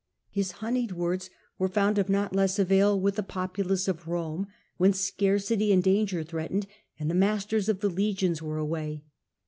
[0.31, 1.29] His honied words
[1.59, 6.23] were found of not less avail with the populace of Rome, when scarcity and danger
[6.23, 6.65] threatened
[6.99, 9.03] and the masters of the legions were away.